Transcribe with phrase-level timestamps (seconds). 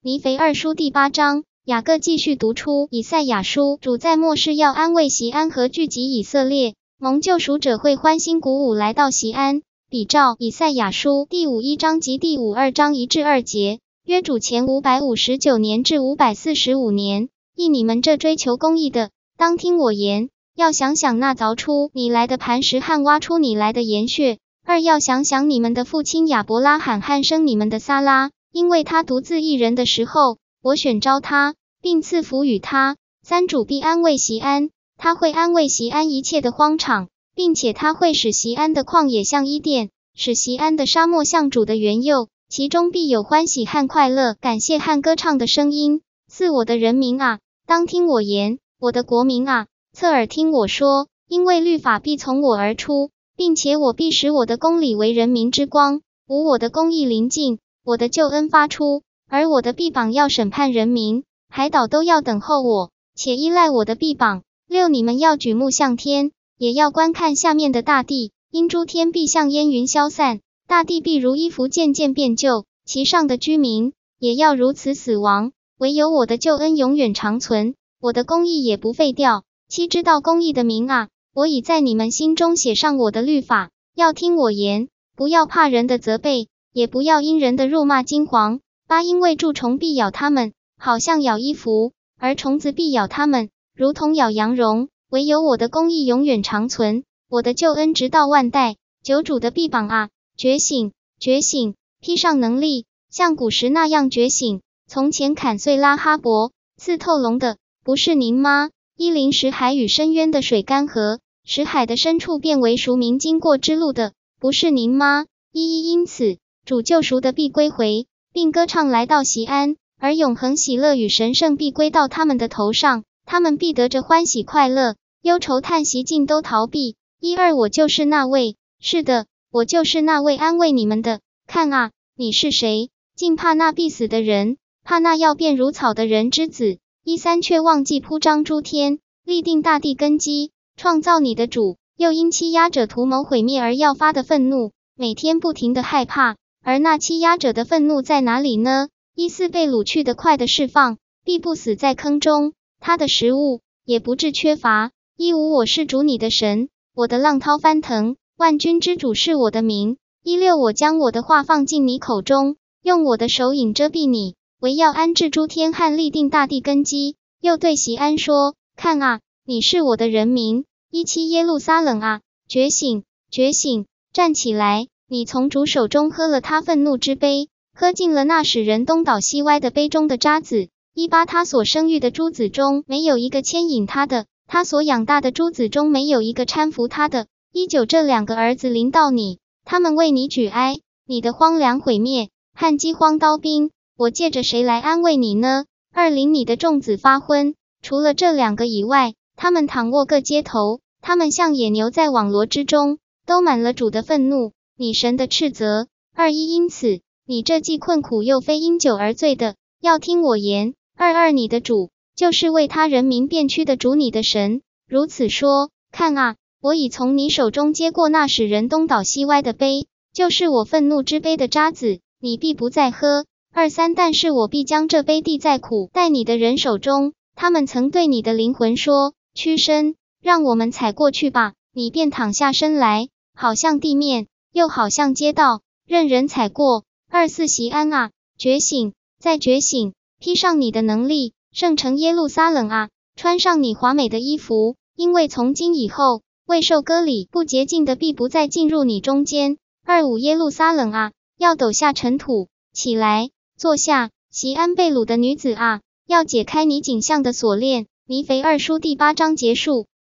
[0.00, 9.60] 尼腓二书第八章，雅各继续读出以赛亚书，主在末世要安慰席安和聚集以色列，蒙救赎者会欢欣鼓舞来到西安。
[9.90, 20.28] 比照以赛亚书第五一章及第五二章一至二节，约主前五百五十九年至五百四十五年，意你们这追求公义的，当听我言。
[20.54, 32.96] 要想想那凿出你来的磐石和挖出你来的岩穴；二要想想你们的父亲亚伯拉罕和生你们的撒拉，因为他独自一人的时候，我选召他，并赐福与他。
[33.22, 46.00] 三主必安慰席安，他会安慰席安一切的荒场，并且他会使席安的旷野像伊甸，使席安的沙漠像主的园囿，其中必有欢喜和快乐，感谢和歌唱的声音。
[46.26, 49.66] 四我的人民啊，当听我言，我的国民啊。
[49.92, 64.42] 侧耳听我说，因为律法必从我而出，并且我必使我的公理为人民之光，无我的公义临近，我的救恩发出，而我的臂膀要审判人民，海岛都要等候我，且依赖我的臂膀。
[64.68, 79.44] 六你们要举目向天，也要观看下面的大地，因诸天必像烟云消散，大地必如衣服渐渐变旧，其上的居民也要如此死亡，唯有我的救恩永远长存，我的公义也不废掉。
[79.66, 88.60] 七知道公义的名啊，我已在你们心中写上我的律法，要听我言，不要怕人的责备，也不要因人的辱骂惊惶。
[88.86, 94.88] 八因为蛀虫必咬他们，好像咬衣服；而虫子必咬他们，如同咬羊绒。
[95.10, 98.76] 唯有我的公义永远长存，我的救恩直到万代。
[99.02, 104.60] 九主的臂膀啊，觉醒，觉醒，披上能力，像古时那样觉醒。
[104.86, 108.70] 从前砍碎拉哈伯，刺透龙的，不是您吗？
[108.96, 115.24] 一临时海与深渊的水干涸，石海的深处变为赎民经过之路的，不是您吗？
[115.52, 116.36] 一一因此，
[116.68, 126.96] 主救赎的必归回，并歌唱来到西安，而永恒喜乐与神圣必归到他们的头上，他们必得着欢喜快乐，忧愁叹息尽都逃避。
[127.20, 131.20] 一二，我就是那位，是的，我就是那位安慰你们的。
[131.46, 132.90] 看啊，你是谁？
[133.16, 136.76] 竟怕那必死的人，怕那要变如草的人之子。
[137.02, 146.36] 一三却忘记铺张诸天，立定大地根基，创造你的主，又因欺压者图谋毁灭而要发的愤怒，每天不停的害怕。
[146.62, 148.88] 而那欺压者的愤怒在哪里呢？
[149.14, 154.90] 一四被掳去的快的释放，必不死在坑中，他的食物也不致缺乏。
[155.16, 159.96] 一五我是主你的神，我的浪涛翻腾，万军之主是我的名。
[160.22, 164.36] 一六我将我的话放进你口中，用我的手影遮蔽你。
[164.60, 174.88] 唯要安置诸天和立定大地根基，又对席安说：“看啊，你是我的人民，一七耶路撒冷啊，觉醒，觉醒，站起来！
[175.10, 180.68] 你从主手中喝了他愤怒之杯，喝尽了那使人东倒西歪的杯中的渣子。
[180.92, 187.26] 一八他所生育的诸子中没有一个牵引他的，他所养大的诸子中没有一个搀扶他的。
[187.54, 190.76] 一九这两个儿子临到你，他们为你举哀，
[191.06, 195.64] 你的荒凉毁灭，和饥荒刀兵。”我借着谁来安慰你呢？
[195.92, 205.88] 二零，你的众子发昏，除了这两个以外，他们躺卧各街头，他们像野牛在网罗之中，都满了主的愤怒，你神的斥责。
[206.14, 210.74] 二一，因此你这既困苦又非因酒而醉的，要听我言。
[210.96, 223.26] 二二，你的主就是为他人民变屈的主，你的神如此说：看啊，我已从你手中接过那使人东倒西歪的杯，就是我愤怒之杯的渣子，你必不再喝。
[223.52, 227.14] 二三，但是我必将这杯递在苦待你的人手中。
[227.34, 236.84] 他们曾对你的灵魂说：“屈身，让我们踩过去吧。”你便躺下身来，好像地面，又好像街道，任人踩过。
[237.10, 249.56] 二四，席安啊，觉醒，再觉醒，披上你的能力，圣城耶路撒冷啊，穿上你华美的衣服，因为从今以后，未受割礼不洁净的必不再进入你中间。
[249.84, 253.30] 二五，耶路撒冷啊，要抖下尘土，起来。
[253.56, 257.86] 坐下，席安贝鲁的女子啊，要解开你颈项的锁链。
[258.06, 259.87] 尼腓二书第八章结束。